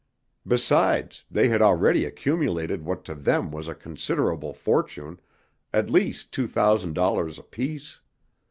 [0.47, 5.19] Besides, they had already accumulated what to them was a considerable fortune,
[5.71, 7.99] at least two thousand dollars apiece.